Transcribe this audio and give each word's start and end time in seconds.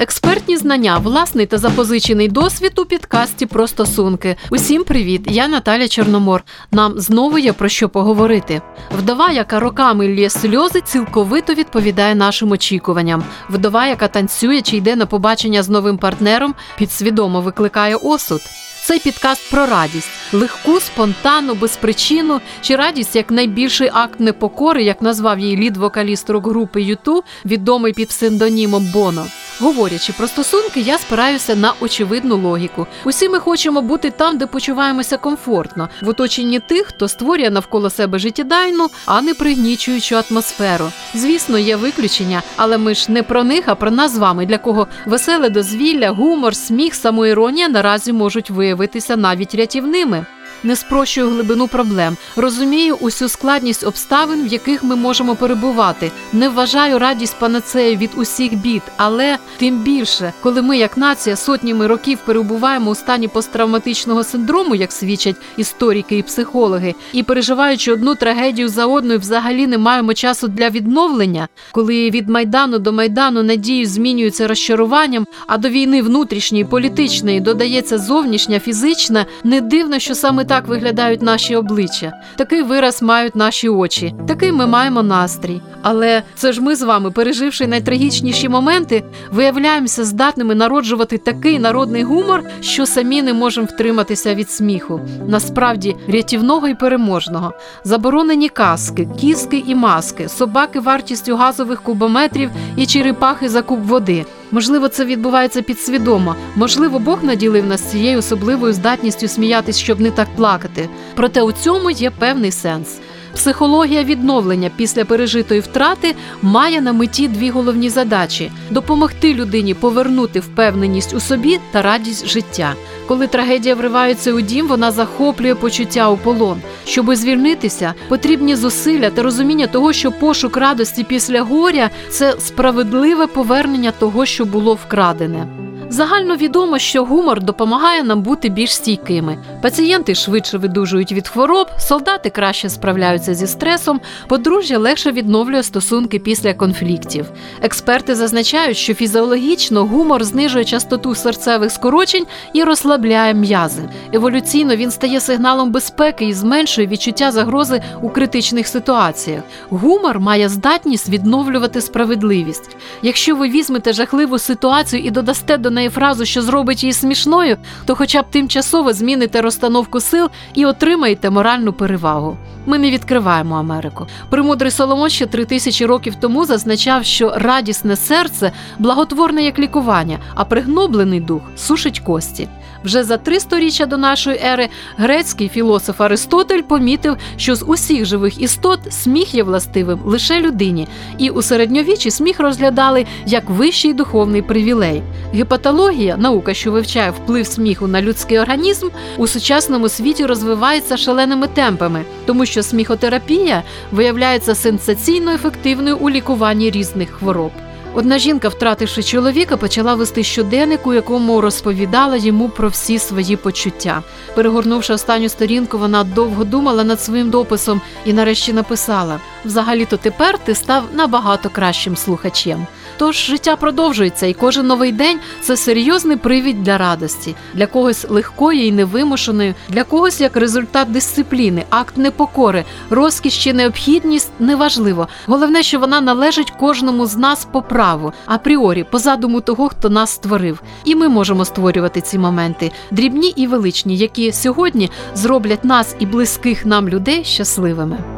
Експертні 0.00 0.56
знання, 0.56 0.98
власний 0.98 1.46
та 1.46 1.58
запозичений 1.58 2.28
досвід 2.28 2.78
у 2.78 2.84
підкасті 2.84 3.46
про 3.46 3.66
стосунки. 3.66 4.36
Усім 4.50 4.84
привіт! 4.84 5.22
Я 5.26 5.48
Наталя 5.48 5.88
Чорномор. 5.88 6.44
Нам 6.70 6.92
знову 6.96 7.38
є 7.38 7.52
про 7.52 7.68
що 7.68 7.88
поговорити. 7.88 8.62
Вдова, 8.98 9.30
яка 9.30 9.60
роками 9.60 10.14
лє 10.14 10.30
сльози, 10.30 10.80
цілковито 10.80 11.54
відповідає 11.54 12.14
нашим 12.14 12.50
очікуванням. 12.50 13.24
Вдова, 13.50 13.86
яка 13.86 14.08
танцює 14.08 14.62
чи 14.62 14.76
йде 14.76 14.96
на 14.96 15.06
побачення 15.06 15.62
з 15.62 15.68
новим 15.68 15.98
партнером, 15.98 16.54
підсвідомо 16.76 17.40
викликає 17.40 17.96
осуд. 17.96 18.40
Цей 18.84 18.98
підкаст 18.98 19.50
про 19.50 19.66
радість, 19.66 20.10
легку, 20.32 20.80
спонтанну, 20.80 21.54
без 21.54 21.76
причину, 21.76 22.40
чи 22.60 22.76
радість 22.76 23.16
як 23.16 23.30
найбільший 23.30 23.90
акт 23.92 24.20
непокори, 24.20 24.84
як 24.84 25.02
назвав 25.02 25.38
її 25.38 25.56
лід-вокаліст 25.56 26.30
рок-групи 26.30 26.82
Юту, 26.82 27.24
відомий 27.44 27.92
під 27.92 28.08
псевдонімом 28.08 28.90
Боно. 28.92 29.26
Говорячи 29.60 30.12
про 30.12 30.26
стосунки, 30.26 30.80
я 30.80 30.98
спираюся 30.98 31.56
на 31.56 31.72
очевидну 31.80 32.36
логіку. 32.36 32.86
Усі 33.04 33.28
ми 33.28 33.38
хочемо 33.38 33.82
бути 33.82 34.10
там, 34.10 34.38
де 34.38 34.46
почуваємося 34.46 35.16
комфортно, 35.16 35.88
в 36.02 36.08
оточенні 36.08 36.60
тих, 36.60 36.86
хто 36.86 37.08
створює 37.08 37.50
навколо 37.50 37.90
себе 37.90 38.18
життєдайну, 38.18 38.88
а 39.06 39.20
не 39.22 39.34
пригнічуючу 39.34 40.16
атмосферу. 40.30 40.92
Звісно, 41.14 41.58
є 41.58 41.76
виключення, 41.76 42.42
але 42.56 42.78
ми 42.78 42.94
ж 42.94 43.12
не 43.12 43.22
про 43.22 43.44
них, 43.44 43.64
а 43.66 43.74
про 43.74 43.90
нас 43.90 44.12
з 44.12 44.18
вами, 44.18 44.46
для 44.46 44.58
кого 44.58 44.86
веселе 45.06 45.50
дозвілля, 45.50 46.10
гумор, 46.10 46.56
сміх, 46.56 46.94
самоіронія 46.94 47.68
наразі 47.68 48.12
можуть 48.12 48.50
виявитися 48.50 49.16
навіть 49.16 49.54
рятівними. 49.54 50.26
Не 50.62 50.76
спрощую 50.76 51.30
глибину 51.30 51.68
проблем, 51.68 52.16
розумію 52.36 52.96
усю 53.00 53.28
складність 53.28 53.86
обставин, 53.86 54.44
в 54.44 54.46
яких 54.46 54.84
ми 54.84 54.96
можемо 54.96 55.36
перебувати. 55.36 56.12
Не 56.32 56.48
вважаю 56.48 56.98
радість 56.98 57.38
панацею 57.38 57.96
від 57.96 58.10
усіх 58.16 58.54
бід, 58.54 58.82
але 58.96 59.38
тим 59.56 59.82
більше, 59.82 60.32
коли 60.42 60.62
ми, 60.62 60.78
як 60.78 60.96
нація, 60.96 61.36
сотнями 61.36 61.86
років 61.86 62.18
перебуваємо 62.24 62.90
у 62.90 62.94
стані 62.94 63.28
посттравматичного 63.28 64.24
синдрому, 64.24 64.74
як 64.74 64.92
свідчать 64.92 65.36
історики 65.56 66.18
і 66.18 66.22
психологи, 66.22 66.94
і 67.12 67.22
переживаючи 67.22 67.92
одну 67.92 68.14
трагедію 68.14 68.68
за 68.68 68.86
одною, 68.86 69.18
взагалі 69.18 69.66
не 69.66 69.78
маємо 69.78 70.14
часу 70.14 70.48
для 70.48 70.70
відновлення, 70.70 71.48
коли 71.72 72.10
від 72.10 72.28
майдану 72.28 72.78
до 72.78 72.92
майдану 72.92 73.42
надії 73.42 73.86
змінюються 73.86 74.48
розчаруванням, 74.48 75.26
а 75.46 75.58
до 75.58 75.68
війни 75.68 76.02
внутрішньої 76.02 76.64
політичної 76.64 77.40
додається 77.40 77.98
зовнішня 77.98 78.60
фізична, 78.60 79.26
не 79.44 79.60
дивно, 79.60 79.98
що 79.98 80.14
саме 80.14 80.44
так 80.48 80.68
виглядають 80.68 81.22
наші 81.22 81.56
обличчя, 81.56 82.12
такий 82.36 82.62
вираз 82.62 83.02
мають 83.02 83.36
наші 83.36 83.68
очі, 83.68 84.14
такий 84.28 84.52
ми 84.52 84.66
маємо 84.66 85.02
настрій. 85.02 85.60
Але 85.82 86.22
це 86.34 86.52
ж 86.52 86.62
ми 86.62 86.76
з 86.76 86.82
вами, 86.82 87.10
переживши 87.10 87.66
найтрагічніші 87.66 88.48
моменти, 88.48 89.04
виявляємося 89.30 90.04
здатними 90.04 90.54
народжувати 90.54 91.18
такий 91.18 91.58
народний 91.58 92.02
гумор, 92.02 92.42
що 92.60 92.86
самі 92.86 93.22
не 93.22 93.32
можемо 93.32 93.66
втриматися 93.66 94.34
від 94.34 94.50
сміху. 94.50 95.00
Насправді 95.26 95.96
рятівного 96.08 96.68
і 96.68 96.74
переможного, 96.74 97.52
заборонені 97.84 98.48
каски, 98.48 99.08
кіски 99.20 99.64
і 99.66 99.74
маски, 99.74 100.28
собаки 100.28 100.80
вартістю 100.80 101.36
газових 101.36 101.82
кубометрів 101.82 102.50
і 102.76 102.86
черепахи 102.86 103.48
за 103.48 103.62
куб 103.62 103.86
води. 103.86 104.26
Можливо, 104.50 104.88
це 104.88 105.04
відбувається 105.04 105.62
підсвідомо. 105.62 106.36
Можливо, 106.56 106.98
Бог 106.98 107.24
наділив 107.24 107.66
нас 107.66 107.82
цією 107.82 108.18
особливою 108.18 108.72
здатністю 108.72 109.28
сміятись, 109.28 109.78
щоб 109.78 110.00
не 110.00 110.10
так 110.10 110.28
плакати. 110.36 110.88
Проте 111.14 111.42
у 111.42 111.52
цьому 111.52 111.90
є 111.90 112.10
певний 112.10 112.50
сенс. 112.50 112.98
Психологія 113.38 114.04
відновлення 114.04 114.70
після 114.76 115.04
пережитої 115.04 115.60
втрати 115.60 116.14
має 116.42 116.80
на 116.80 116.92
меті 116.92 117.28
дві 117.28 117.50
головні 117.50 117.90
задачі: 117.90 118.50
допомогти 118.70 119.34
людині 119.34 119.74
повернути 119.74 120.40
впевненість 120.40 121.14
у 121.14 121.20
собі 121.20 121.58
та 121.72 121.82
радість 121.82 122.26
життя. 122.26 122.74
Коли 123.06 123.26
трагедія 123.26 123.74
вривається 123.74 124.32
у 124.32 124.40
дім, 124.40 124.66
вона 124.66 124.90
захоплює 124.90 125.54
почуття 125.54 126.10
у 126.10 126.16
полон. 126.16 126.60
Щоби 126.84 127.16
звільнитися, 127.16 127.94
потрібні 128.08 128.56
зусилля 128.56 129.10
та 129.10 129.22
розуміння 129.22 129.66
того, 129.66 129.92
що 129.92 130.12
пошук 130.12 130.56
радості 130.56 131.04
після 131.04 131.42
горя 131.42 131.90
це 132.10 132.34
справедливе 132.40 133.26
повернення 133.26 133.90
того, 133.90 134.26
що 134.26 134.44
було 134.44 134.74
вкрадене. 134.74 135.67
Загально 135.90 136.36
відомо, 136.36 136.78
що 136.78 137.04
гумор 137.04 137.42
допомагає 137.42 138.02
нам 138.02 138.22
бути 138.22 138.48
більш 138.48 138.74
стійкими. 138.74 139.38
Пацієнти 139.62 140.14
швидше 140.14 140.58
видужують 140.58 141.12
від 141.12 141.28
хвороб, 141.28 141.66
солдати 141.78 142.30
краще 142.30 142.68
справляються 142.68 143.34
зі 143.34 143.46
стресом, 143.46 144.00
подружжя 144.28 144.78
легше 144.78 145.12
відновлює 145.12 145.62
стосунки 145.62 146.18
після 146.18 146.54
конфліктів. 146.54 147.26
Експерти 147.62 148.14
зазначають, 148.14 148.76
що 148.76 148.94
фізіологічно 148.94 149.84
гумор 149.84 150.24
знижує 150.24 150.64
частоту 150.64 151.14
серцевих 151.14 151.72
скорочень 151.72 152.26
і 152.52 152.64
розслабляє 152.64 153.34
м'язи. 153.34 153.82
Еволюційно 154.12 154.76
він 154.76 154.90
стає 154.90 155.20
сигналом 155.20 155.72
безпеки 155.72 156.24
і 156.24 156.32
зменшує 156.32 156.86
відчуття 156.86 157.32
загрози 157.32 157.82
у 158.02 158.10
критичних 158.10 158.68
ситуаціях. 158.68 159.42
Гумор 159.70 160.20
має 160.20 160.48
здатність 160.48 161.08
відновлювати 161.08 161.80
справедливість. 161.80 162.76
Якщо 163.02 163.36
ви 163.36 163.48
візьмете 163.48 163.92
жахливу 163.92 164.38
ситуацію 164.38 165.02
і 165.02 165.10
додасте 165.10 165.56
до 165.56 165.70
неї 165.78 165.88
фразу, 165.88 166.24
що 166.24 166.42
зробить 166.42 166.82
її 166.82 166.92
смішною, 166.92 167.56
то 167.86 167.94
хоча 167.94 168.22
б 168.22 168.30
тимчасово 168.30 168.92
зміните 168.92 169.40
розстановку 169.40 170.00
сил 170.00 170.28
і 170.54 170.66
отримаєте 170.66 171.30
моральну 171.30 171.72
перевагу. 171.72 172.36
Ми 172.66 172.78
не 172.78 172.90
відкриваємо 172.90 173.56
Америку. 173.56 174.06
Примудрий 174.30 174.70
Соломон 174.70 175.10
ще 175.10 175.26
три 175.26 175.44
тисячі 175.44 175.86
років 175.86 176.14
тому 176.14 176.44
зазначав, 176.44 177.04
що 177.04 177.32
радісне 177.36 177.96
серце 177.96 178.52
благотворне 178.78 179.42
як 179.42 179.58
лікування, 179.58 180.18
а 180.34 180.44
пригноблений 180.44 181.20
дух 181.20 181.42
сушить 181.56 182.00
кості. 182.00 182.48
Вже 182.84 183.04
за 183.04 183.16
три 183.16 183.40
сторіччя 183.40 183.86
до 183.86 183.96
нашої 183.96 184.40
ери 184.44 184.68
грецький 184.96 185.48
філософ 185.48 186.00
Аристотель 186.00 186.62
помітив, 186.62 187.16
що 187.36 187.54
з 187.54 187.64
усіх 187.66 188.04
живих 188.04 188.40
істот 188.40 188.80
сміх 188.90 189.34
є 189.34 189.42
властивим 189.42 190.00
лише 190.04 190.40
людині, 190.40 190.88
і 191.18 191.30
у 191.30 191.42
середньовіччі 191.42 192.10
сміх 192.10 192.40
розглядали 192.40 193.06
як 193.26 193.50
вищий 193.50 193.92
духовний 193.92 194.42
привілей. 194.42 195.02
Гепатологія, 195.34 196.16
наука, 196.16 196.54
що 196.54 196.72
вивчає 196.72 197.10
вплив 197.10 197.46
сміху 197.46 197.86
на 197.86 198.02
людський 198.02 198.38
організм, 198.38 198.88
у 199.16 199.26
сучасному 199.26 199.88
світі 199.88 200.26
розвивається 200.26 200.96
шаленими 200.96 201.46
темпами, 201.46 202.04
тому 202.26 202.46
що 202.46 202.62
сміхотерапія 202.62 203.62
виявляється 203.92 204.54
сенсаційно 204.54 205.32
ефективною 205.32 205.96
у 205.96 206.10
лікуванні 206.10 206.70
різних 206.70 207.10
хвороб. 207.10 207.52
Одна 207.94 208.18
жінка, 208.18 208.48
втративши 208.48 209.02
чоловіка, 209.02 209.56
почала 209.56 209.94
вести 209.94 210.24
щоденник, 210.24 210.86
у 210.86 210.94
якому 210.94 211.40
розповідала 211.40 212.16
йому 212.16 212.48
про 212.48 212.68
всі 212.68 212.98
свої 212.98 213.36
почуття. 213.36 214.02
Перегорнувши 214.34 214.92
останню 214.92 215.28
сторінку, 215.28 215.78
вона 215.78 216.04
довго 216.04 216.44
думала 216.44 216.84
над 216.84 217.00
своїм 217.00 217.30
дописом 217.30 217.80
і 218.04 218.12
нарешті 218.12 218.52
написала: 218.52 219.20
взагалі-то 219.44 219.96
тепер 219.96 220.38
ти 220.38 220.54
став 220.54 220.84
набагато 220.94 221.50
кращим 221.50 221.96
слухачем. 221.96 222.66
Тож 222.98 223.16
життя 223.26 223.56
продовжується, 223.56 224.26
і 224.26 224.34
кожен 224.34 224.66
новий 224.66 224.92
день 224.92 225.18
це 225.40 225.56
серйозний 225.56 226.16
привід 226.16 226.62
для 226.62 226.78
радості, 226.78 227.34
для 227.54 227.66
когось 227.66 228.06
легкої 228.08 228.66
і 228.66 228.72
невимушеної, 228.72 229.54
для 229.68 229.84
когось 229.84 230.20
як 230.20 230.36
результат 230.36 230.92
дисципліни, 230.92 231.64
акт 231.70 231.96
непокори, 231.96 232.64
розкіш 232.90 233.44
чи 233.44 233.52
необхідність 233.52 234.30
неважливо. 234.38 235.08
Головне, 235.26 235.62
що 235.62 235.78
вона 235.78 236.00
належить 236.00 236.50
кожному 236.50 237.06
з 237.06 237.16
нас 237.16 237.44
по 237.44 237.62
праву, 237.62 238.12
апріорі, 238.26 238.84
по 238.84 238.98
задуму 238.98 239.40
того, 239.40 239.68
хто 239.68 239.90
нас 239.90 240.10
створив. 240.10 240.62
І 240.84 240.94
ми 240.94 241.08
можемо 241.08 241.44
створювати 241.44 242.00
ці 242.00 242.18
моменти, 242.18 242.72
дрібні 242.90 243.28
і 243.36 243.46
величні, 243.46 243.96
які 243.96 244.32
сьогодні 244.32 244.90
зроблять 245.14 245.64
нас 245.64 245.96
і 245.98 246.06
близьких 246.06 246.66
нам 246.66 246.88
людей 246.88 247.24
щасливими. 247.24 248.17